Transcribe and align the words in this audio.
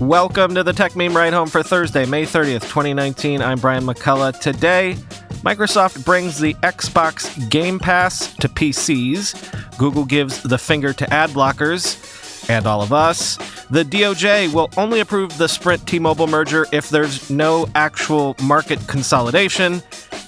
Welcome 0.00 0.54
to 0.54 0.62
the 0.62 0.72
Techmeme 0.72 1.14
Ride 1.14 1.34
Home 1.34 1.50
for 1.50 1.62
Thursday, 1.62 2.06
May 2.06 2.24
30th, 2.24 2.62
2019. 2.62 3.42
I'm 3.42 3.58
Brian 3.58 3.84
McCullough. 3.84 4.40
Today, 4.40 4.96
Microsoft 5.44 6.06
brings 6.06 6.40
the 6.40 6.54
Xbox 6.54 7.50
Game 7.50 7.78
Pass 7.78 8.32
to 8.36 8.48
PCs. 8.48 9.76
Google 9.76 10.06
gives 10.06 10.42
the 10.42 10.56
finger 10.56 10.94
to 10.94 11.12
ad 11.12 11.28
blockers 11.30 12.48
and 12.48 12.66
all 12.66 12.80
of 12.80 12.94
us. 12.94 13.36
The 13.68 13.84
DOJ 13.84 14.54
will 14.54 14.70
only 14.78 15.00
approve 15.00 15.36
the 15.36 15.48
Sprint 15.48 15.86
T 15.86 15.98
Mobile 15.98 16.26
merger 16.26 16.64
if 16.72 16.88
there's 16.88 17.28
no 17.28 17.68
actual 17.74 18.36
market 18.42 18.78
consolidation. 18.88 19.82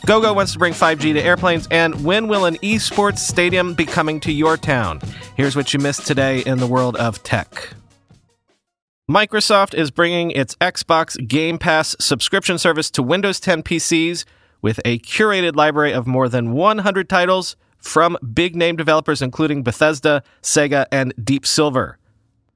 GoGo 0.05 0.35
wants 0.35 0.53
to 0.53 0.59
bring 0.59 0.75
5G 0.75 1.15
to 1.15 1.23
airplanes. 1.23 1.67
And 1.71 2.05
when 2.05 2.29
will 2.29 2.45
an 2.45 2.57
esports 2.57 3.21
stadium 3.21 3.73
be 3.73 3.87
coming 3.87 4.21
to 4.21 4.33
your 4.33 4.59
town? 4.59 5.01
Here's 5.35 5.57
what 5.57 5.73
you 5.73 5.81
missed 5.81 6.07
today 6.07 6.41
in 6.41 6.59
the 6.59 6.67
world 6.67 6.97
of 6.97 7.23
tech. 7.23 7.73
Microsoft 9.11 9.75
is 9.75 9.91
bringing 9.91 10.31
its 10.31 10.55
Xbox 10.57 11.17
Game 11.27 11.59
Pass 11.59 11.97
subscription 11.99 12.57
service 12.57 12.89
to 12.93 13.03
Windows 13.03 13.41
10 13.41 13.65
PCs 13.65 14.25
with 14.63 14.79
a 14.85 15.01
curated 15.01 15.57
library 15.57 15.93
of 15.93 16.07
more 16.07 16.29
than 16.29 16.53
100 16.53 17.09
titles 17.09 17.57
from 17.79 18.17
big 18.33 18.55
name 18.55 18.77
developers 18.77 19.21
including 19.21 19.65
Bethesda, 19.65 20.23
Sega, 20.41 20.87
and 20.93 21.13
Deep 21.23 21.45
Silver. 21.45 21.99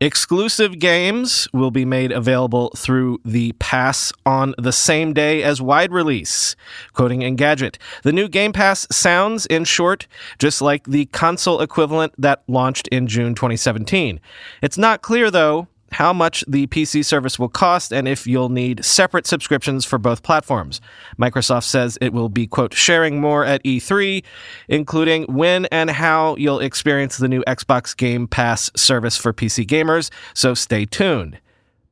Exclusive 0.01 0.79
games 0.79 1.49
will 1.53 1.73
be 1.73 1.85
made 1.85 2.13
available 2.13 2.71
through 2.77 3.19
the 3.25 3.51
pass 3.59 4.13
on 4.25 4.55
the 4.57 4.73
same 4.73 5.13
day 5.13 5.43
as 5.43 5.61
wide 5.61 5.91
release. 5.91 6.55
Quoting 6.93 7.23
Engadget, 7.23 7.77
the 8.05 8.13
new 8.13 8.29
Game 8.29 8.53
Pass 8.53 8.87
sounds, 8.93 9.47
in 9.47 9.65
short, 9.65 10.07
just 10.39 10.63
like 10.63 10.85
the 10.85 11.07
console 11.07 11.61
equivalent 11.61 12.13
that 12.19 12.45
launched 12.47 12.87
in 12.89 13.09
June 13.09 13.35
2017. 13.35 14.21
It's 14.63 14.79
not 14.79 15.03
clear, 15.03 15.29
though, 15.31 15.67
how 15.97 16.13
much 16.13 16.45
the 16.47 16.67
PC 16.67 17.03
service 17.03 17.39
will 17.39 17.49
cost 17.49 17.91
and 17.91 18.07
if 18.07 18.27
you'll 18.27 18.51
need 18.51 18.85
separate 18.85 19.27
subscriptions 19.27 19.87
for 19.87 19.97
both 19.97 20.23
platforms. 20.23 20.79
Microsoft 21.19 21.65
says 21.65 21.97
it 22.03 22.13
will 22.13 22.29
be, 22.29 22.47
quote, 22.47 22.75
sharing 22.75 23.19
more 23.19 23.47
at 23.47 23.65
E3, 23.65 24.23
including 24.69 25.25
when 25.25 25.65
and 25.67 25.89
how 25.89 26.37
you'll 26.37 26.61
experience 26.61 27.17
the 27.17 27.29
new 27.29 27.43
Xbox 27.45 27.97
Game 27.97 28.29
Pass 28.29 28.71
service 28.77 29.17
for 29.17 29.33
PC 29.33 29.67
gamers, 29.67 30.11
so 30.35 30.53
stay 30.53 30.85
tuned. 30.85 31.39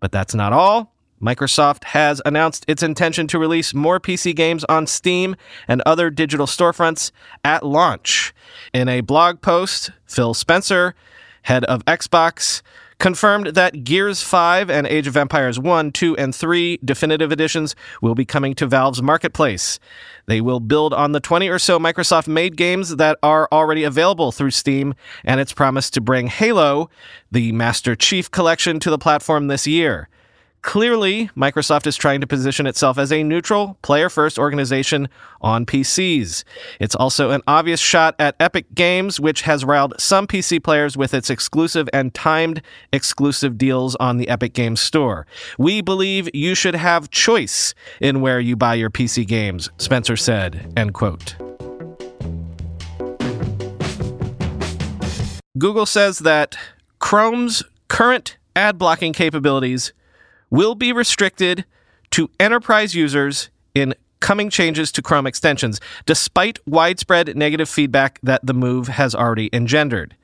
But 0.01 0.13
that's 0.13 0.35
not 0.35 0.53
all. 0.53 0.93
Microsoft 1.19 1.85
has 1.85 2.21
announced 2.27 2.67
its 2.69 2.83
intention 2.83 3.27
to 3.29 3.39
release 3.39 3.73
more 3.73 3.99
PC 3.99 4.37
games 4.37 4.65
on 4.65 4.87
Steam 4.87 5.35
and 5.67 5.81
other 5.87 6.11
digital 6.11 6.47
storefronts 6.47 7.11
at 7.43 7.65
launch. 7.65 8.35
In 8.75 8.87
a 8.87 9.01
blog 9.01 9.41
post, 9.41 9.93
Phil 10.05 10.35
Spencer, 10.35 10.95
head 11.45 11.65
of 11.65 11.83
Xbox, 11.87 12.61
confirmed 12.99 13.49
that 13.49 13.85
Gears 13.85 14.23
5 14.23 14.71
and 14.71 14.87
Age 14.87 15.07
of 15.07 15.17
Empires 15.17 15.59
1, 15.59 15.93
2, 15.93 16.17
and 16.17 16.35
3 16.35 16.79
definitive 16.85 17.33
editions 17.33 17.75
will 18.01 18.15
be 18.15 18.25
coming 18.25 18.55
to 18.55 18.67
Valve's 18.67 19.03
marketplace. 19.03 19.79
They 20.27 20.41
will 20.41 20.61
build 20.61 20.95
on 20.95 21.13
the 21.13 21.21
20 21.21 21.49
or 21.49 21.59
so 21.59 21.79
Microsoft 21.79 22.29
made 22.29 22.57
games 22.57 22.97
that 22.97 23.19
are 23.23 23.49
already 23.53 23.85
available 23.85 24.33
through 24.33 24.53
Steam 24.53 24.95
and 25.25 25.41
its 25.41 25.53
promised 25.53 25.95
to 25.95 26.01
bring 26.01 26.29
Halo, 26.29 26.89
the 27.31 27.53
Master 27.53 27.95
Chief 27.95 28.31
Collection, 28.31 28.81
to 28.81 28.91
the 28.91 28.99
platform 28.99 29.49
this 29.49 29.67
year. 29.67 30.09
Clearly, 30.65 31.29
Microsoft 31.37 31.87
is 31.87 31.95
trying 31.95 32.23
to 32.23 32.27
position 32.27 32.67
itself 32.67 32.97
as 32.97 33.13
a 33.13 33.23
neutral, 33.23 33.77
player 33.83 34.09
first 34.09 34.39
organization 34.39 35.11
on 35.43 35.67
PCs. 35.67 36.43
It's 36.81 36.95
also 36.95 37.31
an 37.31 37.43
obvious 37.47 37.81
shot 37.81 38.15
at 38.19 38.35
Epic 38.41 38.75
Games, 38.75 39.21
which 39.21 39.43
has 39.43 39.63
riled 39.63 39.93
some 39.99 40.27
PC 40.27 40.65
players 40.65 40.97
with 40.97 41.13
its 41.13 41.29
exclusive 41.29 41.87
and 41.93 42.15
timed 42.15 42.63
exclusive 42.95 43.59
deals 43.59 43.95
on 43.97 44.17
the 44.17 44.27
Epic 44.27 44.55
Games 44.55 44.81
Store. 44.81 45.27
We 45.59 45.83
believe 45.83 46.31
you 46.33 46.55
should 46.55 46.77
have 46.77 47.11
choice 47.11 47.75
in 48.01 48.23
where 48.23 48.41
you 48.41 48.57
buy 48.57 48.75
your 48.75 48.91
PC 48.91 49.27
games, 49.27 49.69
Spencer 49.77 50.17
said, 50.17 50.73
end 50.79 50.95
quote. 50.95 51.37
Google 55.59 55.87
says 55.87 56.21
that 56.21 56.57
Chrome's 57.01 57.63
current 57.89 58.39
ad 58.57 58.79
blocking 58.79 59.13
capabilities 59.13 59.93
will 60.55 60.77
be 60.77 60.93
restricted 60.93 61.65
to 62.13 62.31
enterprise 62.39 62.95
users 62.95 63.51
in 63.75 63.93
coming 64.21 64.49
changes 64.49 64.93
to 64.93 65.03
Chrome 65.03 65.27
extensions, 65.27 65.81
despite 66.07 66.61
widespread 66.65 67.37
negative 67.37 67.69
feedback 67.69 68.21
that 68.23 68.47
the 68.47 68.55
move 68.55 68.87
has 68.87 69.17
already 69.17 69.51
engendered. 69.53 70.15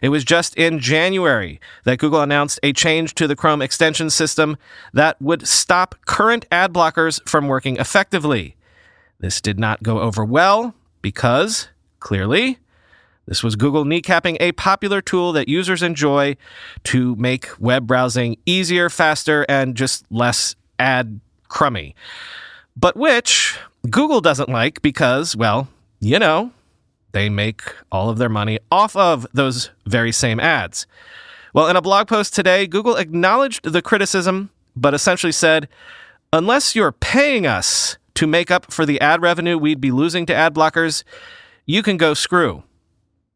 It 0.00 0.08
was 0.08 0.24
just 0.24 0.56
in 0.56 0.78
January 0.78 1.60
that 1.84 1.98
Google 1.98 2.22
announced 2.22 2.58
a 2.62 2.72
change 2.72 3.14
to 3.16 3.26
the 3.26 3.36
Chrome 3.36 3.60
extension 3.60 4.08
system 4.08 4.56
that 4.94 5.20
would 5.20 5.46
stop 5.46 5.96
current 6.06 6.46
ad 6.50 6.72
blockers 6.72 7.20
from 7.28 7.46
working 7.46 7.76
effectively. 7.76 8.56
This 9.18 9.42
did 9.42 9.58
not 9.58 9.82
go 9.82 10.00
over 10.00 10.24
well 10.24 10.74
because, 11.02 11.68
clearly, 12.00 12.58
this 13.26 13.42
was 13.42 13.56
Google 13.56 13.84
kneecapping 13.84 14.36
a 14.40 14.52
popular 14.52 15.00
tool 15.00 15.32
that 15.32 15.48
users 15.48 15.82
enjoy 15.82 16.36
to 16.84 17.16
make 17.16 17.48
web 17.58 17.86
browsing 17.86 18.36
easier, 18.44 18.90
faster, 18.90 19.46
and 19.48 19.74
just 19.74 20.04
less 20.10 20.54
ad 20.78 21.20
crummy. 21.48 21.94
But 22.76 22.96
which 22.96 23.58
Google 23.88 24.20
doesn't 24.20 24.48
like 24.48 24.82
because, 24.82 25.36
well, 25.36 25.68
you 26.00 26.18
know, 26.18 26.52
they 27.12 27.28
make 27.28 27.62
all 27.90 28.10
of 28.10 28.18
their 28.18 28.28
money 28.28 28.58
off 28.70 28.96
of 28.96 29.26
those 29.32 29.70
very 29.86 30.12
same 30.12 30.40
ads. 30.40 30.86
Well, 31.54 31.68
in 31.68 31.76
a 31.76 31.82
blog 31.82 32.08
post 32.08 32.34
today, 32.34 32.66
Google 32.66 32.96
acknowledged 32.96 33.62
the 33.62 33.80
criticism, 33.80 34.50
but 34.74 34.92
essentially 34.92 35.32
said, 35.32 35.68
unless 36.32 36.74
you're 36.74 36.92
paying 36.92 37.46
us 37.46 37.96
to 38.14 38.26
make 38.26 38.50
up 38.50 38.72
for 38.72 38.84
the 38.84 39.00
ad 39.00 39.22
revenue 39.22 39.56
we'd 39.56 39.80
be 39.80 39.92
losing 39.92 40.26
to 40.26 40.34
ad 40.34 40.52
blockers, 40.52 41.04
you 41.64 41.82
can 41.82 41.96
go 41.96 42.12
screw. 42.12 42.64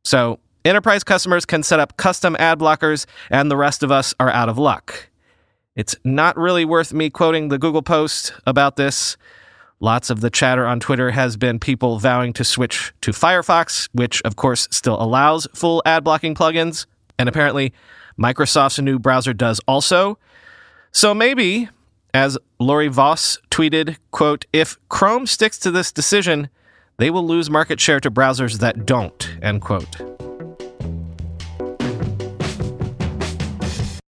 So, 0.09 0.39
enterprise 0.65 1.05
customers 1.05 1.45
can 1.45 1.63
set 1.63 1.81
up 1.81 1.99
custom 1.99 2.35
ad 2.39 2.59
blockers, 2.59 3.05
and 3.29 3.51
the 3.51 3.59
rest 3.59 3.83
of 3.83 3.91
us 3.93 4.15
are 4.19 4.31
out 4.31 4.49
of 4.49 4.57
luck. 4.57 5.11
It's 5.77 5.95
not 6.03 6.35
really 6.39 6.65
worth 6.65 6.95
me 6.95 7.11
quoting 7.11 7.51
the 7.51 7.59
Google 7.59 7.83
post 7.83 8.33
about 8.47 8.77
this. 8.77 9.19
Lots 9.81 10.09
of 10.09 10.23
the 10.23 10.31
chatter 10.31 10.67
on 10.67 10.81
Twitter 10.81 11.11
has 11.11 11.37
been 11.37 11.59
people 11.59 11.99
vowing 11.99 12.33
to 12.33 12.43
switch 12.43 12.95
to 13.03 13.11
Firefox, 13.11 13.91
which 13.93 14.23
of 14.23 14.37
course 14.37 14.67
still 14.71 14.99
allows 14.99 15.47
full 15.55 15.83
ad 15.85 16.05
blocking 16.05 16.35
plugins, 16.35 16.87
and 17.19 17.29
apparently 17.29 17.75
Microsoft's 18.19 18.79
new 18.79 18.99
browser 18.99 19.35
does 19.35 19.61
also. 19.69 20.19
So 20.91 21.13
maybe, 21.13 21.69
as 22.15 22.39
Laurie 22.59 22.89
Voss 22.89 23.37
tweeted, 23.51 23.99
quote, 24.11 24.47
if 24.55 24.79
Chrome 24.89 25.27
sticks 25.27 25.59
to 25.59 25.71
this 25.71 25.93
decision, 25.93 26.49
they 26.99 27.11
will 27.11 27.27
lose 27.27 27.49
market 27.49 27.81
share 27.81 28.01
to 28.01 28.11
browsers 28.11 28.59
that 28.59 28.85
don't, 28.85 29.37
end 29.41 29.63
quote. 29.63 29.97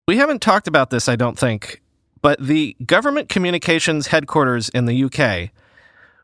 We 0.07 0.17
haven't 0.17 0.41
talked 0.41 0.67
about 0.67 0.89
this, 0.89 1.07
I 1.07 1.15
don't 1.15 1.37
think, 1.37 1.81
but 2.21 2.39
the 2.41 2.75
Government 2.85 3.29
Communications 3.29 4.07
Headquarters 4.07 4.69
in 4.69 4.85
the 4.85 5.03
UK, 5.03 5.51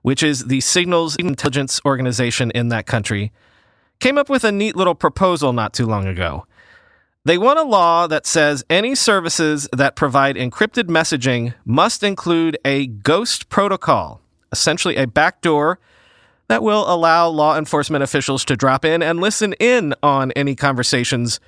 which 0.01 0.23
is 0.23 0.45
the 0.45 0.61
signals 0.61 1.15
intelligence 1.17 1.79
organization 1.85 2.51
in 2.51 2.69
that 2.69 2.85
country, 2.85 3.31
came 3.99 4.17
up 4.17 4.29
with 4.29 4.43
a 4.43 4.51
neat 4.51 4.75
little 4.75 4.95
proposal 4.95 5.53
not 5.53 5.73
too 5.73 5.85
long 5.85 6.07
ago. 6.07 6.45
They 7.25 7.37
want 7.37 7.59
a 7.59 7.63
law 7.63 8.07
that 8.07 8.25
says 8.25 8.63
any 8.69 8.95
services 8.95 9.67
that 9.73 9.95
provide 9.95 10.35
encrypted 10.35 10.83
messaging 10.83 11.53
must 11.65 12.01
include 12.01 12.57
a 12.63 12.87
ghost 12.87 13.49
protocol, 13.49 14.21
essentially 14.51 14.95
a 14.95 15.07
backdoor 15.07 15.79
that 16.47 16.63
will 16.63 16.91
allow 16.91 17.27
law 17.27 17.57
enforcement 17.57 18.03
officials 18.03 18.45
to 18.45 18.55
drop 18.55 18.85
in 18.85 19.01
and 19.01 19.19
listen 19.19 19.53
in 19.53 19.93
on 20.03 20.31
any 20.31 20.55
conversations 20.55 21.39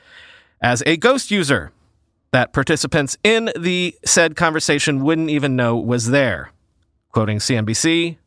as 0.62 0.84
a 0.86 0.98
ghost 0.98 1.32
user 1.32 1.72
that 2.32 2.54
participants 2.54 3.18
in 3.24 3.52
the 3.58 3.96
said 4.06 4.36
conversation 4.36 5.04
wouldn't 5.04 5.30
even 5.30 5.56
know 5.56 5.78
was 5.78 6.10
there. 6.10 6.52
Quoting 7.12 7.38
CNBC, 7.38 8.18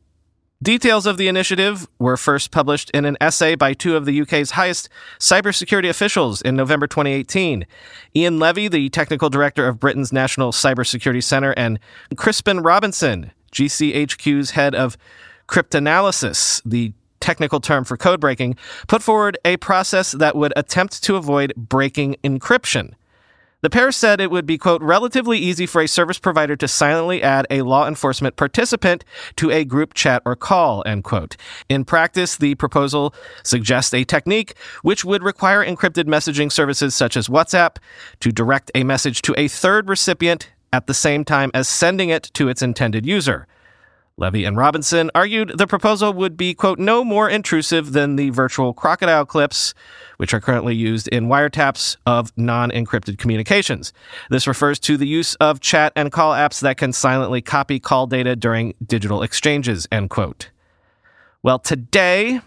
Details 0.63 1.07
of 1.07 1.17
the 1.17 1.27
initiative 1.27 1.89
were 1.99 2.19
first 2.19 2.51
published 2.51 2.91
in 2.91 3.07
an 3.07 3.17
essay 3.19 3.55
by 3.55 3.73
two 3.73 3.97
of 3.97 4.05
the 4.05 4.21
UK's 4.21 4.51
highest 4.51 4.91
cybersecurity 5.19 5.89
officials 5.89 6.43
in 6.43 6.55
November 6.55 6.87
2018 6.87 7.67
Ian 8.15 8.39
Levy, 8.39 8.69
the 8.69 8.91
technical 8.91 9.31
director 9.31 9.67
of 9.67 9.81
Britain's 9.81 10.13
National 10.13 10.53
Cybersecurity 10.53 11.25
Centre, 11.25 11.55
and 11.57 11.81
Crispin 12.15 12.61
Robinson, 12.61 13.31
GCHQ's 13.53 14.51
head 14.51 14.75
of 14.75 14.99
cryptanalysis, 15.51 16.63
the 16.65 16.93
technical 17.19 17.61
term 17.61 17.85
for 17.85 17.97
code 17.97 18.21
breaking, 18.21 18.57
put 18.89 19.03
forward 19.03 19.37
a 19.45 19.57
process 19.59 20.13
that 20.13 20.37
would 20.37 20.53
attempt 20.57 21.03
to 21.03 21.17
avoid 21.17 21.53
breaking 21.57 22.17
encryption. 22.25 22.95
The 23.63 23.69
pair 23.69 23.93
said 23.93 24.23
it 24.23 24.31
would 24.31 24.47
be, 24.47 24.57
quote, 24.57 24.81
relatively 24.81 25.37
easy 25.37 25.67
for 25.67 25.83
a 25.83 25.87
service 25.87 26.19
provider 26.19 26.57
to 26.57 26.67
silently 26.67 27.23
add 27.23 27.47
a 27.51 27.61
law 27.61 27.87
enforcement 27.87 28.37
participant 28.37 29.05
to 29.37 29.51
a 29.51 29.67
group 29.67 29.93
chat 29.93 30.23
or 30.25 30.35
call, 30.35 30.83
end 30.87 31.05
quote. 31.05 31.37
In 31.69 31.85
practice, 31.85 32.39
the 32.39 32.55
proposal 32.55 33.15
suggests 33.43 33.93
a 33.93 34.05
technique 34.05 34.55
which 34.81 35.05
would 35.05 35.23
require 35.23 35.63
encrypted 35.63 36.05
messaging 36.05 36.51
services 36.51 36.95
such 36.95 37.19
as 37.19 37.29
WhatsApp 37.29 37.77
to 38.21 38.33
direct 38.33 38.71
a 38.75 38.83
message 38.83 39.21
to 39.23 39.35
a 39.37 39.47
third 39.47 39.91
recipient 39.91 40.51
at 40.73 40.87
the 40.87 40.95
same 40.95 41.23
time 41.23 41.51
as 41.53 41.69
sending 41.69 42.09
it 42.09 42.31
to 42.33 42.49
its 42.49 42.63
intended 42.63 43.05
user. 43.05 43.47
Levy 44.21 44.45
and 44.45 44.55
Robinson 44.55 45.11
argued 45.15 45.57
the 45.57 45.67
proposal 45.67 46.13
would 46.13 46.37
be, 46.37 46.53
quote, 46.53 46.79
no 46.79 47.03
more 47.03 47.31
intrusive 47.31 47.93
than 47.93 48.17
the 48.17 48.29
virtual 48.29 48.75
crocodile 48.75 49.25
clips, 49.25 49.73
which 50.19 50.35
are 50.35 50.43
currently 50.43 50.75
used 50.75 51.09
in 51.09 51.27
wiretaps 51.27 51.97
of 52.05 52.31
non 52.37 52.71
encrypted 52.71 53.17
communications. 53.17 53.95
This 54.29 54.47
refers 54.47 54.79
to 54.81 54.99
the 54.99 55.09
use 55.09 55.37
of 55.37 55.61
chat 55.61 55.95
and 55.97 56.13
call 56.13 56.35
apps 56.35 56.61
that 56.61 56.77
can 56.77 56.93
silently 56.93 57.41
copy 57.41 57.81
call 57.81 58.07
data 58.07 58.37
during 58.37 58.75
digital 58.87 59.23
exchanges, 59.23 59.89
end 59.91 60.11
quote. 60.11 60.51
Well, 61.43 61.59
today, 61.59 62.43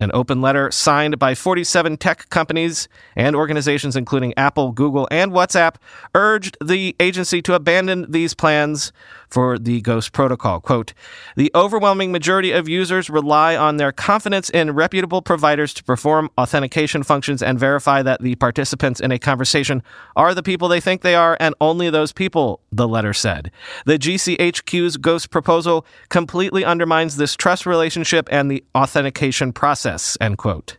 an 0.00 0.10
open 0.12 0.42
letter 0.42 0.70
signed 0.70 1.18
by 1.18 1.34
47 1.34 1.96
tech 1.96 2.28
companies 2.28 2.88
and 3.16 3.34
organizations, 3.34 3.96
including 3.96 4.34
Apple, 4.36 4.72
Google, 4.72 5.08
and 5.10 5.32
WhatsApp, 5.32 5.76
urged 6.14 6.58
the 6.62 6.94
agency 7.00 7.40
to 7.42 7.54
abandon 7.54 8.10
these 8.10 8.34
plans 8.34 8.92
for 9.34 9.58
the 9.58 9.80
Ghost 9.80 10.12
Protocol. 10.12 10.60
Quote 10.60 10.94
The 11.34 11.50
overwhelming 11.56 12.12
majority 12.12 12.52
of 12.52 12.68
users 12.68 13.10
rely 13.10 13.56
on 13.56 13.78
their 13.78 13.90
confidence 13.90 14.48
in 14.48 14.70
reputable 14.70 15.22
providers 15.22 15.74
to 15.74 15.82
perform 15.82 16.30
authentication 16.38 17.02
functions 17.02 17.42
and 17.42 17.58
verify 17.58 18.00
that 18.00 18.22
the 18.22 18.36
participants 18.36 19.00
in 19.00 19.10
a 19.10 19.18
conversation 19.18 19.82
are 20.14 20.34
the 20.34 20.42
people 20.44 20.68
they 20.68 20.80
think 20.80 21.02
they 21.02 21.16
are 21.16 21.36
and 21.40 21.52
only 21.60 21.90
those 21.90 22.12
people, 22.12 22.60
the 22.70 22.86
letter 22.86 23.12
said. 23.12 23.50
The 23.86 23.98
GCHQ's 23.98 24.98
Ghost 24.98 25.30
proposal 25.30 25.84
completely 26.10 26.64
undermines 26.64 27.16
this 27.16 27.34
trust 27.34 27.66
relationship 27.66 28.28
and 28.30 28.48
the 28.48 28.62
authentication 28.72 29.52
process 29.52 30.16
end 30.20 30.38
quote. 30.38 30.78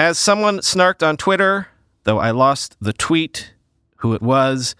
As 0.00 0.18
someone 0.18 0.58
snarked 0.58 1.06
on 1.06 1.16
Twitter, 1.16 1.68
though 2.02 2.18
I 2.18 2.32
lost 2.32 2.76
the 2.80 2.92
tweet, 2.92 3.52
who 4.00 4.14
it 4.14 4.22
was, 4.22 4.74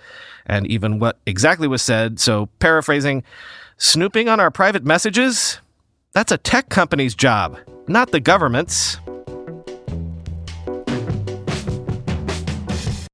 and 0.46 0.67
even 0.67 0.99
what 0.99 1.19
exactly 1.26 1.69
was 1.69 1.82
said, 1.82 2.19
so 2.19 2.46
paraphrasing, 2.58 3.22
snooping 3.76 4.28
on 4.28 4.40
our 4.40 4.50
private 4.50 4.84
messages? 4.84 5.61
That's 6.12 6.32
a 6.32 6.38
tech 6.38 6.69
company's 6.69 7.14
job, 7.14 7.58
not 7.87 8.11
the 8.11 8.20
government's. 8.20 8.99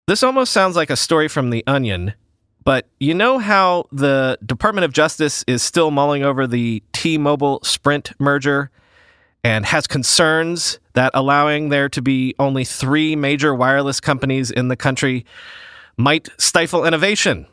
This 0.07 0.23
almost 0.23 0.53
sounds 0.53 0.77
like 0.77 0.91
a 0.91 0.97
story 0.97 1.29
from 1.29 1.51
The 1.51 1.65
Onion, 1.67 2.15
but 2.65 2.87
you 3.01 3.13
know 3.13 3.39
how 3.39 3.87
the 3.93 4.39
Department 4.47 4.85
of 4.85 4.93
Justice 4.93 5.45
is 5.47 5.63
still 5.63 5.91
mulling 5.91 6.23
over 6.23 6.47
the 6.47 6.83
T 6.93 7.19
Mobile 7.19 7.61
Sprint 7.63 8.13
merger? 8.21 8.71
and 9.47 9.65
has 9.65 9.87
concerns 9.87 10.81
that 10.95 11.13
allowing 11.15 11.69
there 11.69 11.89
to 11.89 12.03
be 12.03 12.35
only 12.41 12.65
three 12.65 13.15
major 13.15 13.55
wireless 13.55 14.01
companies 14.01 14.51
in 14.51 14.67
the 14.67 14.75
country 14.75 15.25
might 15.97 16.29
stifle 16.39 16.85
innovation. 16.85 17.47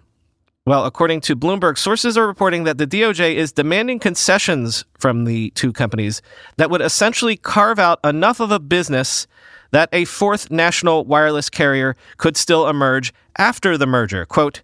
Well, 0.66 0.86
according 0.86 1.22
to 1.22 1.36
Bloomberg, 1.36 1.78
sources 1.78 2.18
are 2.18 2.26
reporting 2.26 2.64
that 2.64 2.78
the 2.78 2.88
DOJ 2.88 3.36
is 3.36 3.52
demanding 3.52 4.00
concessions 4.00 4.86
from 4.98 5.26
the 5.26 5.50
two 5.52 5.74
companies 5.74 6.22
that 6.56 6.70
would 6.70 6.82
essentially 6.82 7.36
carve 7.36 7.80
out 7.80 8.00
enough 8.04 8.40
of 8.40 8.50
a 8.50 8.60
business 8.60 9.28
that 9.72 9.90
a 9.92 10.06
fourth 10.06 10.52
national 10.52 11.04
wireless 11.04 11.50
carrier 11.50 11.98
could 12.18 12.38
still 12.38 12.70
emerge 12.70 13.14
after 13.38 13.78
the 13.78 13.88
merger. 13.88 14.26
Quote, 14.26 14.62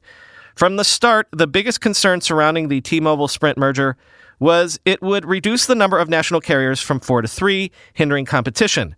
from 0.56 0.76
the 0.76 0.84
start, 0.84 1.28
the 1.32 1.48
biggest 1.48 1.82
concern 1.82 2.22
surrounding 2.22 2.68
the 2.68 2.82
T 2.82 3.00
Mobile 3.00 3.28
Sprint 3.28 3.58
merger 3.58 3.98
was 4.40 4.80
it 4.86 5.02
would 5.02 5.26
reduce 5.26 5.66
the 5.66 5.76
number 5.76 6.00
of 6.00 6.10
national 6.10 6.42
carriers 6.42 6.82
from 6.82 7.00
four 7.00 7.22
to 7.22 7.28
three, 7.28 7.72
hindering 7.94 8.26
competition. 8.26 8.96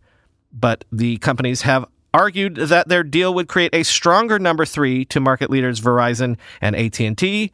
But 0.53 0.85
the 0.91 1.17
companies 1.17 1.61
have 1.61 1.85
argued 2.13 2.55
that 2.55 2.87
their 2.87 3.03
deal 3.03 3.33
would 3.33 3.47
create 3.47 3.73
a 3.73 3.83
stronger 3.83 4.39
number 4.39 4.65
three 4.65 5.05
to 5.05 5.19
market 5.19 5.49
leaders 5.49 5.79
Verizon 5.79 6.37
and 6.59 6.75
AT&T. 6.75 7.51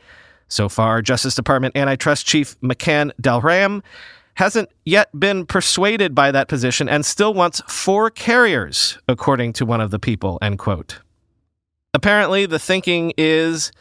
So 0.47 0.69
far, 0.69 1.01
Justice 1.01 1.35
Department 1.35 1.75
antitrust 1.75 2.25
chief 2.25 2.55
Makan 2.61 3.11
Delrahim 3.21 3.83
hasn't 4.35 4.69
yet 4.85 5.09
been 5.19 5.45
persuaded 5.45 6.13
by 6.13 6.31
that 6.31 6.47
position 6.47 6.87
and 6.87 7.05
still 7.05 7.33
wants 7.33 7.61
four 7.67 8.09
carriers, 8.09 8.97
according 9.07 9.51
to 9.51 9.65
one 9.65 9.81
of 9.81 9.91
the 9.91 9.99
people, 9.99 10.37
end 10.41 10.59
quote. 10.59 10.99
Apparently, 11.93 12.45
the 12.45 12.59
thinking 12.59 13.13
is 13.17 13.71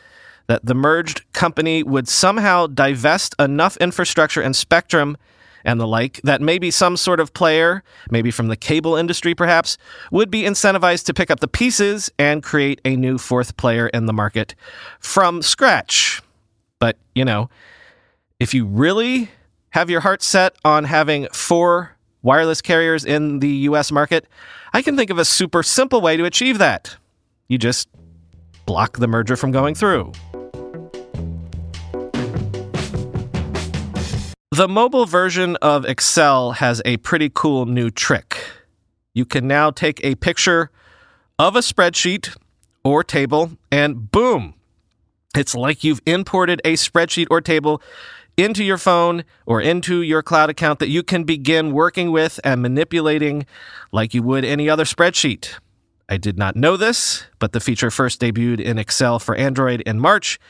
that 0.46 0.64
the 0.64 0.74
merged 0.74 1.30
company 1.32 1.82
would 1.82 2.08
somehow 2.08 2.66
divest 2.66 3.34
enough 3.38 3.76
infrastructure 3.78 4.40
and 4.40 4.56
spectrum 4.56 5.16
and 5.66 5.80
the 5.80 5.86
like 5.86 6.20
that 6.22 6.40
maybe 6.40 6.70
some 6.70 6.96
sort 6.96 7.20
of 7.20 7.34
player, 7.34 7.82
maybe 8.10 8.30
from 8.30 8.48
the 8.48 8.56
cable 8.56 8.96
industry 8.96 9.34
perhaps, 9.34 9.76
would 10.10 10.30
be 10.30 10.42
incentivized 10.42 11.04
to 11.06 11.12
pick 11.12 11.30
up 11.30 11.40
the 11.40 11.48
pieces 11.48 12.10
and 12.18 12.42
create 12.42 12.80
a 12.84 12.96
new 12.96 13.18
fourth 13.18 13.56
player 13.58 13.88
in 13.88 14.06
the 14.06 14.12
market 14.12 14.54
from 15.00 15.42
scratch. 15.42 16.22
But, 16.78 16.96
you 17.14 17.24
know, 17.24 17.50
if 18.38 18.54
you 18.54 18.64
really 18.64 19.30
have 19.70 19.90
your 19.90 20.00
heart 20.00 20.22
set 20.22 20.54
on 20.64 20.84
having 20.84 21.26
four 21.32 21.96
wireless 22.22 22.62
carriers 22.62 23.04
in 23.04 23.40
the 23.40 23.48
US 23.48 23.90
market, 23.90 24.26
I 24.72 24.82
can 24.82 24.96
think 24.96 25.10
of 25.10 25.18
a 25.18 25.24
super 25.24 25.62
simple 25.62 26.00
way 26.00 26.16
to 26.16 26.24
achieve 26.24 26.58
that. 26.58 26.96
You 27.48 27.58
just 27.58 27.88
block 28.66 28.98
the 28.98 29.08
merger 29.08 29.36
from 29.36 29.52
going 29.52 29.74
through. 29.74 30.12
The 34.56 34.68
mobile 34.68 35.04
version 35.04 35.56
of 35.56 35.84
Excel 35.84 36.52
has 36.52 36.80
a 36.86 36.96
pretty 36.96 37.30
cool 37.30 37.66
new 37.66 37.90
trick. 37.90 38.38
You 39.12 39.26
can 39.26 39.46
now 39.46 39.70
take 39.70 40.02
a 40.02 40.14
picture 40.14 40.70
of 41.38 41.56
a 41.56 41.58
spreadsheet 41.58 42.34
or 42.82 43.04
table, 43.04 43.50
and 43.70 44.10
boom, 44.10 44.54
it's 45.36 45.54
like 45.54 45.84
you've 45.84 46.00
imported 46.06 46.62
a 46.64 46.72
spreadsheet 46.72 47.26
or 47.30 47.42
table 47.42 47.82
into 48.38 48.64
your 48.64 48.78
phone 48.78 49.24
or 49.44 49.60
into 49.60 50.00
your 50.00 50.22
cloud 50.22 50.48
account 50.48 50.78
that 50.78 50.88
you 50.88 51.02
can 51.02 51.24
begin 51.24 51.72
working 51.72 52.10
with 52.10 52.40
and 52.42 52.62
manipulating 52.62 53.44
like 53.92 54.14
you 54.14 54.22
would 54.22 54.42
any 54.42 54.70
other 54.70 54.84
spreadsheet. 54.84 55.50
I 56.08 56.16
did 56.16 56.38
not 56.38 56.56
know 56.56 56.78
this, 56.78 57.26
but 57.38 57.52
the 57.52 57.60
feature 57.60 57.90
first 57.90 58.22
debuted 58.22 58.60
in 58.60 58.78
Excel 58.78 59.18
for 59.18 59.34
Android 59.34 59.82
in 59.82 60.00
March, 60.00 60.40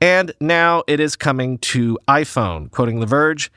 and 0.00 0.32
now 0.40 0.82
it 0.86 1.00
is 1.00 1.16
coming 1.16 1.58
to 1.58 1.98
iPhone. 2.08 2.70
Quoting 2.70 3.00
The 3.00 3.06
Verge, 3.06 3.50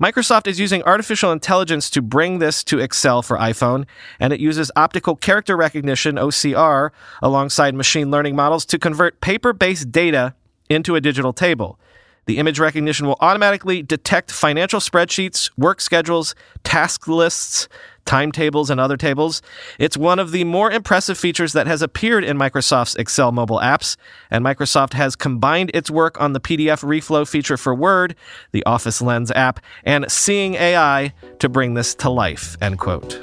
Microsoft 0.00 0.46
is 0.46 0.60
using 0.60 0.82
artificial 0.82 1.32
intelligence 1.32 1.88
to 1.88 2.02
bring 2.02 2.38
this 2.38 2.62
to 2.64 2.78
Excel 2.78 3.22
for 3.22 3.38
iPhone, 3.38 3.86
and 4.20 4.30
it 4.30 4.40
uses 4.40 4.70
optical 4.76 5.16
character 5.16 5.56
recognition, 5.56 6.16
OCR, 6.16 6.90
alongside 7.22 7.74
machine 7.74 8.10
learning 8.10 8.36
models 8.36 8.66
to 8.66 8.78
convert 8.78 9.22
paper 9.22 9.54
based 9.54 9.90
data 9.90 10.34
into 10.68 10.96
a 10.96 11.00
digital 11.00 11.32
table. 11.32 11.78
The 12.26 12.38
image 12.38 12.58
recognition 12.58 13.06
will 13.06 13.18
automatically 13.20 13.82
detect 13.82 14.32
financial 14.32 14.80
spreadsheets, 14.80 15.50
work 15.56 15.80
schedules, 15.80 16.34
task 16.64 17.06
lists, 17.06 17.68
timetables, 18.04 18.70
and 18.70 18.80
other 18.80 18.96
tables. 18.96 19.42
It's 19.78 19.96
one 19.96 20.18
of 20.18 20.32
the 20.32 20.44
more 20.44 20.70
impressive 20.70 21.18
features 21.18 21.52
that 21.52 21.66
has 21.66 21.82
appeared 21.82 22.24
in 22.24 22.38
Microsoft's 22.38 22.96
Excel 22.96 23.32
mobile 23.32 23.58
apps, 23.58 23.96
and 24.30 24.44
Microsoft 24.44 24.94
has 24.94 25.14
combined 25.14 25.70
its 25.74 25.90
work 25.90 26.20
on 26.20 26.32
the 26.32 26.40
PDF 26.40 26.82
reflow 26.82 27.28
feature 27.28 27.56
for 27.56 27.74
Word, 27.74 28.16
the 28.52 28.64
Office 28.64 29.02
Lens 29.02 29.30
app, 29.32 29.60
and 29.84 30.10
Seeing 30.10 30.54
AI 30.54 31.12
to 31.38 31.48
bring 31.48 31.74
this 31.74 31.94
to 31.96 32.10
life. 32.10 32.56
End 32.60 32.78
quote. 32.78 33.22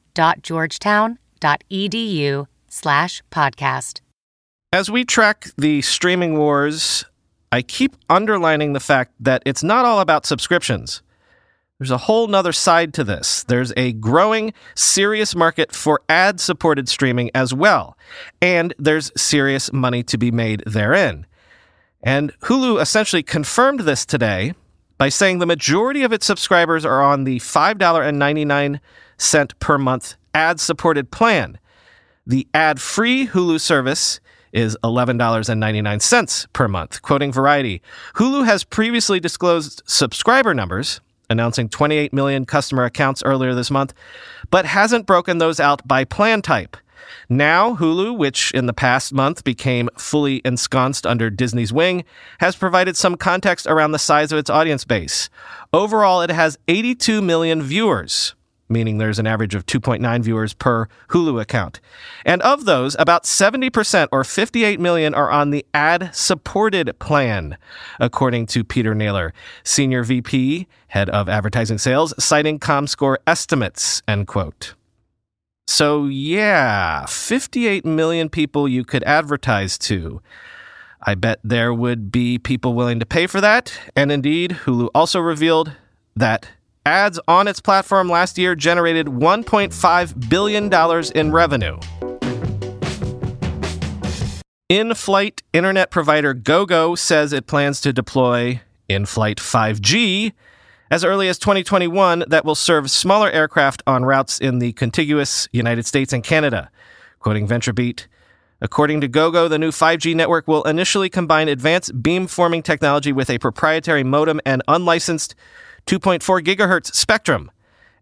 www.georgetown.edu 0.13 2.47
slash 2.67 3.23
podcast. 3.31 4.01
As 4.73 4.89
we 4.89 5.03
track 5.03 5.49
the 5.57 5.81
streaming 5.81 6.37
wars, 6.37 7.03
I 7.51 7.61
keep 7.61 7.95
underlining 8.09 8.73
the 8.73 8.79
fact 8.79 9.13
that 9.19 9.43
it's 9.45 9.63
not 9.63 9.83
all 9.83 9.99
about 9.99 10.25
subscriptions. 10.25 11.01
There's 11.77 11.91
a 11.91 11.97
whole 11.97 12.27
nother 12.27 12.53
side 12.53 12.93
to 12.93 13.03
this. 13.03 13.43
There's 13.43 13.73
a 13.75 13.91
growing, 13.93 14.53
serious 14.75 15.35
market 15.35 15.73
for 15.73 16.01
ad 16.07 16.39
supported 16.39 16.87
streaming 16.87 17.31
as 17.33 17.53
well, 17.53 17.97
and 18.41 18.73
there's 18.77 19.11
serious 19.19 19.73
money 19.73 20.03
to 20.03 20.17
be 20.17 20.31
made 20.31 20.63
therein. 20.65 21.25
And 22.03 22.31
Hulu 22.41 22.79
essentially 22.79 23.23
confirmed 23.23 23.81
this 23.81 24.05
today 24.05 24.53
by 24.97 25.09
saying 25.09 25.39
the 25.39 25.47
majority 25.47 26.03
of 26.03 26.13
its 26.13 26.27
subscribers 26.27 26.85
are 26.85 27.01
on 27.01 27.23
the 27.23 27.39
$5.99 27.39 28.79
per 29.59 29.77
month 29.77 30.15
ad 30.33 30.59
supported 30.59 31.11
plan. 31.11 31.59
The 32.25 32.47
ad 32.53 32.79
free 32.79 33.27
Hulu 33.27 33.59
service 33.59 34.19
is 34.51 34.77
$11.99 34.83 36.47
per 36.53 36.67
month. 36.67 37.01
Quoting 37.01 37.31
Variety, 37.31 37.81
Hulu 38.15 38.45
has 38.45 38.63
previously 38.63 39.19
disclosed 39.19 39.81
subscriber 39.85 40.53
numbers, 40.53 41.01
announcing 41.29 41.69
28 41.69 42.13
million 42.13 42.45
customer 42.45 42.83
accounts 42.83 43.23
earlier 43.23 43.53
this 43.53 43.71
month, 43.71 43.93
but 44.49 44.65
hasn't 44.65 45.05
broken 45.05 45.37
those 45.37 45.59
out 45.59 45.87
by 45.87 46.03
plan 46.03 46.41
type. 46.41 46.75
Now, 47.29 47.75
Hulu, 47.75 48.17
which 48.17 48.51
in 48.51 48.65
the 48.65 48.73
past 48.73 49.13
month 49.13 49.43
became 49.43 49.89
fully 49.97 50.41
ensconced 50.43 51.05
under 51.05 51.29
Disney's 51.29 51.73
wing, 51.73 52.03
has 52.39 52.55
provided 52.55 52.97
some 52.97 53.15
context 53.15 53.67
around 53.67 53.91
the 53.91 53.99
size 53.99 54.31
of 54.31 54.37
its 54.37 54.49
audience 54.49 54.85
base. 54.85 55.29
Overall, 55.73 56.21
it 56.21 56.29
has 56.29 56.57
82 56.67 57.21
million 57.21 57.61
viewers 57.61 58.35
meaning 58.71 58.97
there's 58.97 59.19
an 59.19 59.27
average 59.27 59.53
of 59.53 59.65
2.9 59.65 60.23
viewers 60.23 60.53
per 60.53 60.87
Hulu 61.09 61.39
account. 61.41 61.79
And 62.25 62.41
of 62.41 62.65
those, 62.65 62.95
about 62.97 63.25
70% 63.25 64.07
or 64.11 64.23
58 64.23 64.79
million 64.79 65.13
are 65.13 65.29
on 65.29 65.51
the 65.51 65.65
ad 65.73 66.15
supported 66.15 66.97
plan, 66.99 67.57
according 67.99 68.47
to 68.47 68.63
Peter 68.63 68.95
Naylor, 68.95 69.33
Senior 69.63 70.03
VP, 70.03 70.67
Head 70.87 71.09
of 71.09 71.29
Advertising 71.29 71.77
Sales, 71.77 72.13
citing 72.17 72.59
ComScore 72.59 73.17
estimates, 73.27 74.01
end 74.07 74.27
quote. 74.27 74.73
So, 75.67 76.05
yeah, 76.05 77.05
58 77.05 77.85
million 77.85 78.29
people 78.29 78.67
you 78.67 78.83
could 78.83 79.03
advertise 79.03 79.77
to. 79.79 80.21
I 81.03 81.15
bet 81.15 81.39
there 81.43 81.73
would 81.73 82.11
be 82.11 82.37
people 82.37 82.73
willing 82.73 82.99
to 82.99 83.05
pay 83.05 83.25
for 83.25 83.41
that. 83.41 83.73
And 83.95 84.11
indeed, 84.11 84.51
Hulu 84.65 84.89
also 84.93 85.19
revealed 85.19 85.71
that 86.15 86.49
Ads 86.85 87.19
on 87.27 87.47
its 87.47 87.61
platform 87.61 88.09
last 88.09 88.39
year 88.39 88.55
generated 88.55 89.05
$1.5 89.05 90.29
billion 90.29 90.73
in 91.15 91.31
revenue. 91.31 91.77
In 94.67 94.95
flight 94.95 95.43
internet 95.53 95.91
provider 95.91 96.33
GoGo 96.33 96.95
says 96.95 97.33
it 97.33 97.45
plans 97.45 97.81
to 97.81 97.93
deploy 97.93 98.61
in 98.89 99.05
flight 99.05 99.37
5G 99.37 100.33
as 100.89 101.03
early 101.03 101.27
as 101.27 101.37
2021 101.37 102.23
that 102.27 102.45
will 102.45 102.55
serve 102.55 102.89
smaller 102.89 103.29
aircraft 103.29 103.83
on 103.85 104.03
routes 104.03 104.39
in 104.39 104.57
the 104.59 104.73
contiguous 104.73 105.47
United 105.51 105.85
States 105.85 106.13
and 106.13 106.23
Canada. 106.23 106.71
Quoting 107.19 107.47
VentureBeat, 107.47 108.07
According 108.63 109.01
to 109.01 109.07
GoGo, 109.07 109.47
the 109.47 109.57
new 109.57 109.71
5G 109.71 110.15
network 110.15 110.47
will 110.47 110.63
initially 110.63 111.09
combine 111.09 111.47
advanced 111.49 111.99
beamforming 112.01 112.63
technology 112.63 113.11
with 113.11 113.29
a 113.29 113.39
proprietary 113.39 114.03
modem 114.03 114.39
and 114.45 114.61
unlicensed 114.67 115.33
2.4 115.85 116.41
gigahertz 116.41 116.93
spectrum, 116.95 117.51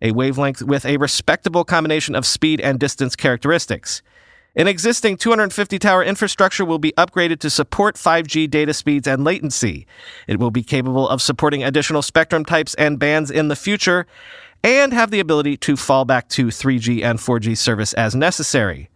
a 0.02 0.12
wavelength 0.12 0.62
with 0.62 0.86
a 0.86 0.98
respectable 0.98 1.64
combination 1.64 2.16
of 2.16 2.26
speed 2.26 2.62
and 2.62 2.80
distance 2.80 3.16
characteristics. 3.16 4.02
An 4.56 4.68
existing 4.68 5.18
250 5.18 5.80
tower 5.80 6.04
infrastructure 6.04 6.66
will 6.66 6.80
be 6.80 6.92
upgraded 6.98 7.40
to 7.40 7.50
support 7.50 7.96
5G 7.96 8.50
data 8.50 8.74
speeds 8.74 9.08
and 9.08 9.24
latency. 9.24 9.86
It 10.28 10.40
will 10.40 10.52
be 10.52 10.64
capable 10.64 11.08
of 11.08 11.22
supporting 11.22 11.64
additional 11.64 12.02
spectrum 12.02 12.44
types 12.44 12.74
and 12.76 13.00
bands 13.00 13.30
in 13.30 13.48
the 13.48 13.56
future 13.56 14.08
and 14.64 14.92
have 14.92 15.12
the 15.12 15.20
ability 15.20 15.56
to 15.58 15.78
fall 15.78 16.04
back 16.04 16.28
to 16.30 16.48
3G 16.48 17.04
and 17.04 17.20
4G 17.20 17.58
service 17.58 17.94
as 17.94 18.16
necessary. 18.16 18.90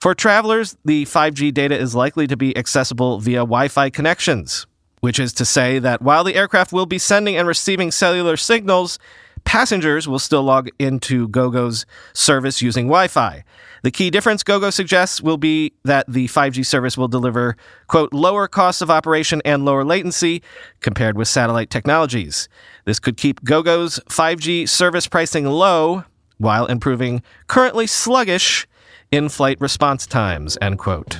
For 0.00 0.14
travelers, 0.14 0.76
the 0.84 1.04
5G 1.04 1.52
data 1.52 1.78
is 1.78 1.94
likely 1.94 2.26
to 2.26 2.36
be 2.36 2.56
accessible 2.56 3.20
via 3.20 3.40
Wi 3.40 3.68
Fi 3.68 3.90
connections 3.90 4.66
which 5.06 5.20
is 5.20 5.32
to 5.32 5.44
say 5.44 5.78
that 5.78 6.02
while 6.02 6.24
the 6.24 6.34
aircraft 6.34 6.72
will 6.72 6.84
be 6.84 6.98
sending 6.98 7.36
and 7.36 7.46
receiving 7.46 7.92
cellular 7.92 8.36
signals, 8.36 8.98
passengers 9.44 10.08
will 10.08 10.18
still 10.18 10.42
log 10.42 10.68
into 10.80 11.28
GoGo's 11.28 11.86
service 12.12 12.60
using 12.60 12.86
Wi 12.86 13.06
Fi. 13.06 13.44
The 13.84 13.92
key 13.92 14.10
difference 14.10 14.42
GoGo 14.42 14.70
suggests 14.70 15.22
will 15.22 15.36
be 15.36 15.72
that 15.84 16.06
the 16.08 16.26
5G 16.26 16.66
service 16.66 16.98
will 16.98 17.06
deliver, 17.06 17.56
quote, 17.86 18.12
lower 18.12 18.48
costs 18.48 18.82
of 18.82 18.90
operation 18.90 19.40
and 19.44 19.64
lower 19.64 19.84
latency 19.84 20.42
compared 20.80 21.16
with 21.16 21.28
satellite 21.28 21.70
technologies. 21.70 22.48
This 22.84 22.98
could 22.98 23.16
keep 23.16 23.44
GoGo's 23.44 24.00
5G 24.08 24.68
service 24.68 25.06
pricing 25.06 25.44
low 25.44 26.02
while 26.38 26.66
improving 26.66 27.22
currently 27.46 27.86
sluggish 27.86 28.66
in 29.12 29.28
flight 29.28 29.60
response 29.60 30.04
times, 30.04 30.58
end 30.60 30.80
quote. 30.80 31.18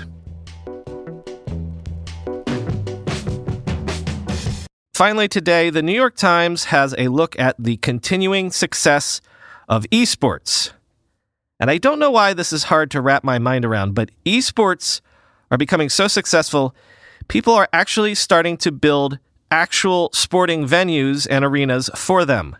Finally, 4.96 5.28
today, 5.28 5.68
the 5.68 5.82
New 5.82 5.92
York 5.92 6.16
Times 6.16 6.64
has 6.64 6.94
a 6.96 7.08
look 7.08 7.38
at 7.38 7.54
the 7.58 7.76
continuing 7.76 8.50
success 8.50 9.20
of 9.68 9.84
esports. 9.90 10.70
And 11.60 11.70
I 11.70 11.76
don't 11.76 11.98
know 11.98 12.10
why 12.10 12.32
this 12.32 12.50
is 12.50 12.64
hard 12.64 12.90
to 12.92 13.02
wrap 13.02 13.22
my 13.22 13.38
mind 13.38 13.66
around, 13.66 13.94
but 13.94 14.10
esports 14.24 15.02
are 15.50 15.58
becoming 15.58 15.90
so 15.90 16.08
successful, 16.08 16.74
people 17.28 17.52
are 17.52 17.68
actually 17.74 18.14
starting 18.14 18.56
to 18.56 18.72
build 18.72 19.18
actual 19.50 20.08
sporting 20.14 20.66
venues 20.66 21.26
and 21.28 21.44
arenas 21.44 21.90
for 21.94 22.24
them. 22.24 22.56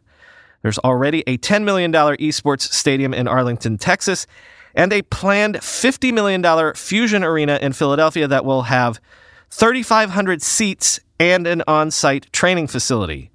There's 0.61 0.79
already 0.81 1.25
a 1.27 1.39
$10 1.39 1.65
million 1.65 1.91
esports 1.91 2.71
stadium 2.71 3.15
in 3.15 3.27
Arlington, 3.27 3.79
Texas, 3.79 4.27
and 4.75 4.93
a 4.93 5.01
planned 5.01 5.55
$50 5.55 6.13
million 6.13 6.75
Fusion 6.75 7.25
Arena 7.25 7.59
in 7.63 7.73
Philadelphia 7.73 8.29
that 8.29 8.45
will 8.45 8.65
have 8.65 9.01
3,500 9.49 10.43
seats 10.43 11.01
and 11.19 11.47
an 11.47 11.63
on 11.67 11.91
site 11.91 12.33
training 12.33 12.67
facility. 12.67 13.31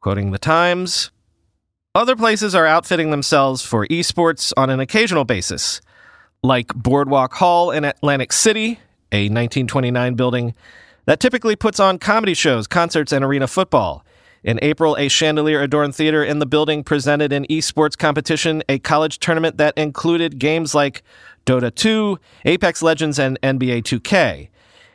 Quoting 0.00 0.30
the 0.30 0.38
Times, 0.38 1.10
Other 1.94 2.14
places 2.14 2.54
are 2.54 2.66
outfitting 2.66 3.10
themselves 3.10 3.62
for 3.62 3.86
esports 3.88 4.52
on 4.56 4.70
an 4.70 4.80
occasional 4.80 5.24
basis, 5.24 5.80
like 6.42 6.68
Boardwalk 6.74 7.34
Hall 7.34 7.70
in 7.70 7.84
Atlantic 7.84 8.32
City, 8.32 8.78
a 9.10 9.24
1929 9.24 10.14
building 10.14 10.54
that 11.06 11.20
typically 11.20 11.56
puts 11.56 11.80
on 11.80 11.98
comedy 11.98 12.34
shows, 12.34 12.66
concerts, 12.66 13.12
and 13.12 13.24
arena 13.24 13.48
football. 13.48 14.04
In 14.44 14.58
April, 14.62 14.94
a 14.98 15.08
chandelier 15.08 15.62
adorned 15.62 15.94
theater 15.94 16.22
in 16.22 16.38
the 16.38 16.46
building 16.46 16.84
presented 16.84 17.32
an 17.32 17.46
esports 17.46 17.96
competition, 17.98 18.62
a 18.68 18.78
college 18.78 19.18
tournament 19.18 19.56
that 19.56 19.76
included 19.76 20.38
games 20.38 20.74
like 20.74 21.02
Dota 21.46 21.74
2, 21.74 22.18
Apex 22.44 22.82
Legends, 22.82 23.18
and 23.18 23.40
NBA 23.40 23.82
2K. 23.82 24.50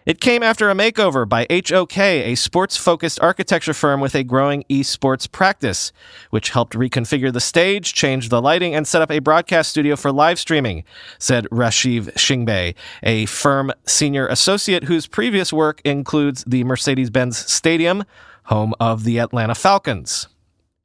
It 0.06 0.20
came 0.20 0.44
after 0.44 0.70
a 0.70 0.76
makeover 0.76 1.28
by 1.28 1.48
HOK, 1.50 1.98
a 1.98 2.36
sports 2.36 2.76
focused 2.76 3.22
architecture 3.22 3.74
firm 3.74 4.02
with 4.02 4.16
a 4.16 4.24
growing 4.24 4.66
esports 4.70 5.32
practice, 5.32 5.94
which 6.30 6.50
helped 6.50 6.74
reconfigure 6.74 7.32
the 7.32 7.40
stage, 7.40 7.94
change 7.94 8.28
the 8.28 8.42
lighting, 8.42 8.76
and 8.76 8.86
set 8.86 9.02
up 9.02 9.10
a 9.10 9.20
broadcast 9.20 9.70
studio 9.70 9.96
for 9.96 10.12
live 10.12 10.40
streaming, 10.40 10.84
said 11.20 11.48
Rashed 11.52 12.12
Singaby, 12.16 12.76
a 13.02 13.26
firm 13.28 13.72
senior 13.86 14.28
associate 14.28 14.84
whose 14.86 15.08
previous 15.08 15.54
work 15.54 15.82
includes 15.86 16.44
the 16.46 16.66
Mercedes 16.66 17.10
Benz 17.10 17.38
Stadium, 17.38 18.04
home 18.46 18.74
of 18.82 19.06
the 19.06 19.20
Atlanta 19.20 19.56
Falcons. 19.56 20.28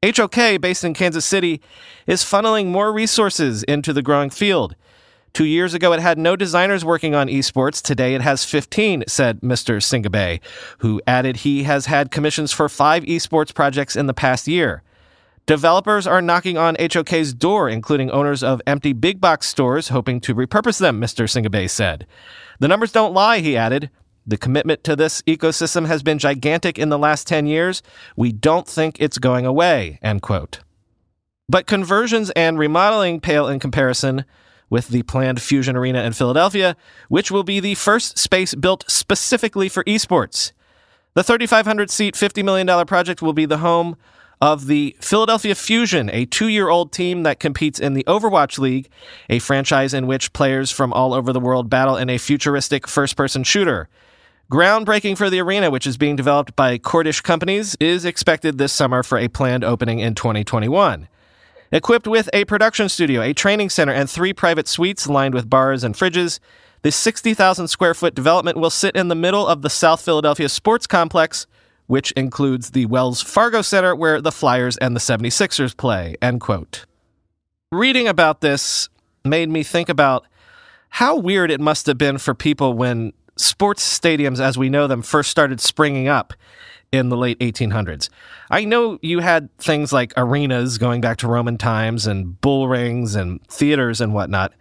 HOK, 0.01 0.61
based 0.61 0.85
in 0.85 0.93
Kansas 0.93 1.25
City, 1.25 1.61
is 2.07 2.23
funneling 2.23 2.67
more 2.67 2.93
resources 2.93 3.63
into 3.63 3.91
the 3.91 4.01
growing 4.01 4.29
field. 4.29 4.75
Two 5.39 5.45
years 5.45 5.73
ago, 5.73 5.93
it 5.93 6.01
had 6.01 6.17
no 6.17 6.35
designers 6.35 6.83
working 6.83 7.15
on 7.15 7.29
esports. 7.29 7.81
Today, 7.81 8.13
it 8.13 8.19
has 8.19 8.43
15, 8.43 9.05
said 9.07 9.39
Mr. 9.39 9.77
Singaby, 9.77 10.41
who 10.79 11.01
added 11.07 11.37
he 11.37 11.63
has 11.63 11.85
had 11.85 12.11
commissions 12.11 12.51
for 12.51 12.67
five 12.67 13.05
esports 13.05 13.53
projects 13.53 13.95
in 13.95 14.07
the 14.07 14.13
past 14.13 14.49
year. 14.49 14.83
Developers 15.45 16.05
are 16.05 16.21
knocking 16.21 16.57
on 16.57 16.75
HOK's 16.77 17.33
door, 17.33 17.69
including 17.69 18.11
owners 18.11 18.43
of 18.43 18.61
empty 18.67 18.91
big 18.91 19.21
box 19.21 19.47
stores, 19.47 19.87
hoping 19.87 20.19
to 20.19 20.35
repurpose 20.35 20.77
them, 20.77 20.99
Mr. 20.99 21.23
Singaby 21.23 21.69
said. 21.69 22.05
The 22.59 22.67
numbers 22.67 22.91
don't 22.91 23.13
lie, 23.13 23.39
he 23.39 23.55
added. 23.55 23.89
The 24.27 24.35
commitment 24.35 24.83
to 24.83 24.95
this 24.97 25.21
ecosystem 25.21 25.87
has 25.87 26.03
been 26.03 26.19
gigantic 26.19 26.77
in 26.77 26.89
the 26.89 26.99
last 26.99 27.27
10 27.27 27.47
years. 27.47 27.81
We 28.17 28.33
don't 28.33 28.67
think 28.67 28.97
it's 28.99 29.17
going 29.17 29.45
away, 29.45 29.99
end 30.01 30.21
quote. 30.21 30.59
But 31.47 31.65
conversions 31.65 32.29
and 32.31 32.59
remodeling 32.59 33.21
pale 33.21 33.47
in 33.47 33.61
comparison 33.61 34.25
with 34.69 34.89
the 34.89 35.03
planned 35.03 35.41
Fusion 35.41 35.75
Arena 35.75 36.03
in 36.03 36.13
Philadelphia, 36.13 36.75
which 37.07 37.31
will 37.31 37.43
be 37.43 37.59
the 37.59 37.75
first 37.75 38.17
space 38.17 38.55
built 38.55 38.83
specifically 38.87 39.69
for 39.69 39.83
esports. 39.85 40.51
The 41.15 41.23
3,500 41.23 41.89
seat, 41.89 42.15
$50 42.15 42.43
million 42.43 42.85
project 42.85 43.21
will 43.21 43.33
be 43.33 43.45
the 43.45 43.57
home 43.57 43.97
of 44.41 44.67
the 44.67 44.95
Philadelphia 45.01 45.53
Fusion, 45.55 46.09
a 46.11 46.25
two 46.25 46.47
year 46.47 46.69
old 46.69 46.91
team 46.91 47.23
that 47.23 47.39
competes 47.39 47.79
in 47.79 47.93
the 47.93 48.03
Overwatch 48.05 48.57
League, 48.57 48.89
a 49.29 49.39
franchise 49.39 49.93
in 49.93 50.07
which 50.07 50.31
players 50.33 50.71
from 50.71 50.93
all 50.93 51.13
over 51.13 51.33
the 51.33 51.39
world 51.39 51.69
battle 51.69 51.97
in 51.97 52.09
a 52.09 52.17
futuristic 52.17 52.87
first 52.87 53.17
person 53.17 53.43
shooter. 53.43 53.89
Groundbreaking 54.51 55.17
for 55.17 55.29
the 55.29 55.39
arena, 55.41 55.69
which 55.69 55.85
is 55.85 55.97
being 55.97 56.15
developed 56.15 56.55
by 56.55 56.77
Cordish 56.79 57.21
companies, 57.21 57.75
is 57.79 58.05
expected 58.05 58.57
this 58.57 58.73
summer 58.73 59.03
for 59.03 59.17
a 59.17 59.27
planned 59.27 59.63
opening 59.63 59.99
in 59.99 60.15
2021. 60.15 61.07
Equipped 61.71 62.07
with 62.07 62.29
a 62.33 62.45
production 62.45 62.89
studio, 62.89 63.21
a 63.21 63.31
training 63.31 63.69
center, 63.69 63.91
and 63.91 64.09
three 64.09 64.33
private 64.33 64.67
suites 64.67 65.07
lined 65.07 65.35
with 65.35 65.49
bars 65.49 65.83
and 65.83 65.93
fridges, 65.93 66.39
this 66.81 66.95
60,000 66.95 67.67
square 67.67 67.93
foot 67.93 68.15
development 68.15 68.57
will 68.57 68.71
sit 68.71 68.95
in 68.95 69.07
the 69.07 69.15
middle 69.15 69.45
of 69.45 69.61
the 69.61 69.69
South 69.69 70.01
Philadelphia 70.01 70.49
Sports 70.49 70.87
Complex, 70.87 71.45
which 71.85 72.11
includes 72.13 72.71
the 72.71 72.87
Wells 72.87 73.21
Fargo 73.21 73.61
Center 73.61 73.95
where 73.95 74.19
the 74.19 74.31
Flyers 74.31 74.77
and 74.77 74.95
the 74.95 74.99
76ers 74.99 75.77
play. 75.77 76.15
End 76.23 76.41
quote. 76.41 76.85
Reading 77.71 78.07
about 78.07 78.41
this 78.41 78.89
made 79.23 79.49
me 79.49 79.61
think 79.61 79.89
about 79.89 80.25
how 80.89 81.17
weird 81.17 81.51
it 81.51 81.59
must 81.59 81.85
have 81.85 81.99
been 81.99 82.17
for 82.17 82.33
people 82.33 82.73
when 82.73 83.13
sports 83.35 83.99
stadiums 83.99 84.39
as 84.39 84.57
we 84.57 84.69
know 84.69 84.87
them 84.87 85.03
first 85.03 85.29
started 85.29 85.61
springing 85.61 86.07
up 86.07 86.33
in 86.91 87.09
the 87.09 87.17
late 87.17 87.37
1800s. 87.39 88.09
I 88.49 88.65
know 88.65 88.97
you 89.01 89.19
had 89.19 89.55
things 89.57 89.93
like 89.93 90.13
arenas 90.17 90.77
going 90.77 91.01
back 91.01 91.17
to 91.17 91.27
Roman 91.27 91.57
times 91.57 92.07
and 92.07 92.39
bull 92.41 92.67
rings 92.67 93.15
and 93.15 93.45
theaters 93.47 94.01
and 94.01 94.13
whatnot, 94.13 94.53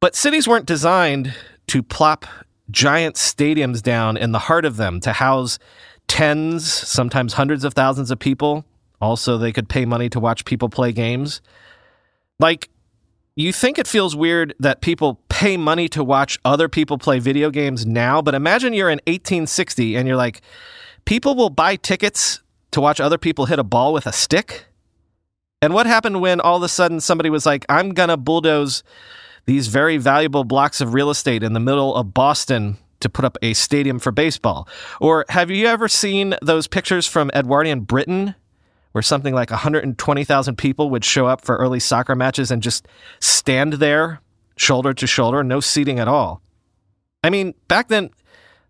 but 0.00 0.14
cities 0.14 0.46
weren't 0.46 0.66
designed 0.66 1.34
to 1.68 1.82
plop 1.82 2.26
giant 2.70 3.16
stadiums 3.16 3.82
down 3.82 4.16
in 4.16 4.32
the 4.32 4.38
heart 4.38 4.64
of 4.64 4.76
them 4.76 5.00
to 5.00 5.12
house 5.12 5.58
tens, 6.08 6.70
sometimes 6.70 7.34
hundreds 7.34 7.64
of 7.64 7.74
thousands 7.74 8.10
of 8.10 8.18
people. 8.18 8.64
Also, 9.00 9.36
they 9.36 9.52
could 9.52 9.68
pay 9.68 9.84
money 9.84 10.08
to 10.08 10.20
watch 10.20 10.44
people 10.44 10.68
play 10.68 10.92
games. 10.92 11.40
Like, 12.38 12.68
you 13.34 13.52
think 13.52 13.78
it 13.78 13.86
feels 13.86 14.14
weird 14.14 14.54
that 14.60 14.80
people 14.80 15.20
pay 15.28 15.56
money 15.56 15.88
to 15.88 16.04
watch 16.04 16.38
other 16.44 16.68
people 16.68 16.98
play 16.98 17.18
video 17.18 17.50
games 17.50 17.86
now, 17.86 18.20
but 18.20 18.34
imagine 18.34 18.74
you're 18.74 18.90
in 18.90 19.00
1860 19.06 19.96
and 19.96 20.06
you're 20.06 20.16
like, 20.16 20.42
people 21.04 21.34
will 21.34 21.50
buy 21.50 21.76
tickets 21.76 22.40
to 22.72 22.80
watch 22.80 23.00
other 23.00 23.18
people 23.18 23.46
hit 23.46 23.58
a 23.58 23.64
ball 23.64 23.92
with 23.92 24.06
a 24.06 24.12
stick. 24.12 24.66
And 25.60 25.74
what 25.74 25.86
happened 25.86 26.20
when 26.20 26.40
all 26.40 26.56
of 26.56 26.62
a 26.62 26.68
sudden 26.68 27.00
somebody 27.00 27.30
was 27.30 27.46
like, 27.46 27.64
I'm 27.68 27.90
going 27.90 28.08
to 28.08 28.16
bulldoze 28.16 28.82
these 29.46 29.68
very 29.68 29.96
valuable 29.96 30.44
blocks 30.44 30.80
of 30.80 30.94
real 30.94 31.10
estate 31.10 31.42
in 31.42 31.52
the 31.52 31.60
middle 31.60 31.94
of 31.94 32.14
Boston 32.14 32.78
to 33.00 33.08
put 33.08 33.24
up 33.24 33.36
a 33.42 33.52
stadium 33.52 33.98
for 33.98 34.10
baseball? 34.10 34.68
Or 35.00 35.24
have 35.28 35.50
you 35.50 35.66
ever 35.66 35.88
seen 35.88 36.34
those 36.40 36.66
pictures 36.66 37.06
from 37.06 37.30
Edwardian 37.34 37.80
Britain 37.80 38.34
where 38.92 39.02
something 39.02 39.34
like 39.34 39.50
120,000 39.50 40.56
people 40.56 40.90
would 40.90 41.04
show 41.04 41.26
up 41.26 41.44
for 41.44 41.56
early 41.56 41.80
soccer 41.80 42.14
matches 42.14 42.50
and 42.50 42.62
just 42.62 42.86
stand 43.20 43.74
there 43.74 44.20
shoulder 44.56 44.92
to 44.94 45.06
shoulder, 45.06 45.42
no 45.42 45.60
seating 45.60 45.98
at 45.98 46.08
all? 46.08 46.40
I 47.24 47.30
mean, 47.30 47.54
back 47.68 47.88
then, 47.88 48.10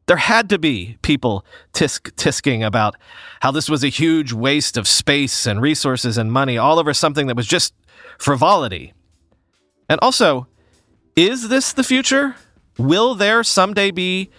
there 0.06 0.16
had 0.16 0.48
to 0.50 0.58
be 0.58 0.96
people 1.02 1.44
tisk 1.72 2.12
tisking 2.12 2.64
about 2.64 2.96
how 3.40 3.50
this 3.50 3.68
was 3.68 3.84
a 3.84 3.88
huge 3.88 4.32
waste 4.32 4.76
of 4.76 4.88
space 4.88 5.46
and 5.46 5.60
resources 5.60 6.18
and 6.18 6.32
money 6.32 6.58
all 6.58 6.78
over 6.78 6.92
something 6.92 7.26
that 7.28 7.36
was 7.36 7.46
just 7.46 7.74
frivolity. 8.18 8.92
And 9.88 9.98
also, 10.02 10.46
is 11.16 11.48
this 11.48 11.72
the 11.72 11.84
future? 11.84 12.36
Will 12.78 13.14
there 13.14 13.44
someday 13.44 13.90
be 13.90 14.30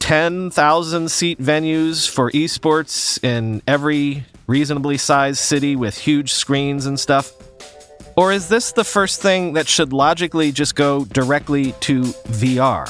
10,000 0.00 1.10
seat 1.10 1.38
venues 1.38 2.08
for 2.08 2.30
esports 2.32 3.22
in 3.24 3.62
every 3.66 4.24
reasonably 4.46 4.96
sized 4.96 5.38
city 5.38 5.76
with 5.76 5.96
huge 5.96 6.32
screens 6.32 6.86
and 6.86 6.98
stuff? 6.98 7.32
Or 8.16 8.32
is 8.32 8.48
this 8.48 8.72
the 8.72 8.84
first 8.84 9.22
thing 9.22 9.54
that 9.54 9.68
should 9.68 9.92
logically 9.92 10.52
just 10.52 10.74
go 10.74 11.04
directly 11.06 11.72
to 11.80 12.02
VR? 12.02 12.88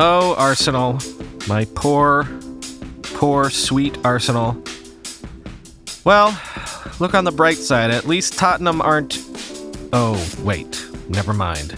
Oh, 0.00 0.36
Arsenal. 0.36 1.00
My 1.48 1.64
poor, 1.74 2.28
poor, 3.02 3.50
sweet 3.50 3.98
Arsenal. 4.04 4.62
Well, 6.04 6.40
look 7.00 7.14
on 7.14 7.24
the 7.24 7.32
bright 7.32 7.56
side. 7.56 7.90
At 7.90 8.06
least 8.06 8.38
Tottenham 8.38 8.80
aren't. 8.80 9.18
Oh, 9.92 10.24
wait. 10.44 10.86
Never 11.08 11.32
mind. 11.32 11.74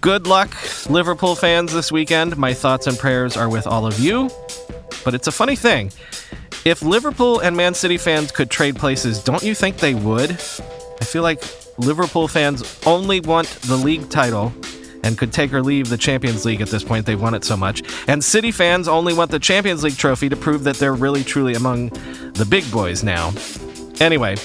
Good 0.00 0.28
luck, 0.28 0.54
Liverpool 0.88 1.34
fans, 1.34 1.72
this 1.72 1.90
weekend. 1.90 2.36
My 2.36 2.54
thoughts 2.54 2.86
and 2.86 2.96
prayers 2.96 3.36
are 3.36 3.48
with 3.48 3.66
all 3.66 3.86
of 3.86 3.98
you. 3.98 4.30
But 5.04 5.14
it's 5.14 5.26
a 5.26 5.32
funny 5.32 5.56
thing. 5.56 5.90
If 6.64 6.80
Liverpool 6.80 7.40
and 7.40 7.56
Man 7.56 7.74
City 7.74 7.96
fans 7.96 8.30
could 8.30 8.50
trade 8.50 8.76
places, 8.76 9.22
don't 9.22 9.42
you 9.42 9.54
think 9.54 9.78
they 9.78 9.94
would? 9.94 10.30
I 10.30 11.04
feel 11.04 11.24
like 11.24 11.42
Liverpool 11.78 12.28
fans 12.28 12.80
only 12.86 13.18
want 13.18 13.48
the 13.62 13.76
league 13.76 14.08
title 14.10 14.52
and 15.06 15.16
could 15.16 15.32
take 15.32 15.54
or 15.54 15.62
leave 15.62 15.88
the 15.88 15.96
Champions 15.96 16.44
League 16.44 16.60
at 16.60 16.68
this 16.68 16.82
point. 16.82 17.06
They've 17.06 17.20
won 17.20 17.34
it 17.34 17.44
so 17.44 17.56
much. 17.56 17.82
And 18.08 18.22
City 18.22 18.50
fans 18.50 18.88
only 18.88 19.14
want 19.14 19.30
the 19.30 19.38
Champions 19.38 19.84
League 19.84 19.96
trophy 19.96 20.28
to 20.28 20.36
prove 20.36 20.64
that 20.64 20.76
they're 20.76 20.94
really 20.94 21.22
truly 21.22 21.54
among 21.54 21.90
the 22.34 22.46
big 22.48 22.68
boys 22.72 23.04
now. 23.04 23.32
Anyway, 24.00 24.36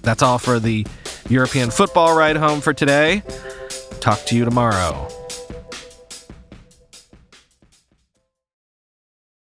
that's 0.00 0.22
all 0.22 0.38
for 0.38 0.58
the 0.58 0.86
European 1.28 1.70
football 1.70 2.16
ride 2.16 2.36
home 2.36 2.62
for 2.62 2.72
today. 2.72 3.22
Talk 4.00 4.24
to 4.26 4.36
you 4.36 4.44
tomorrow. 4.46 5.08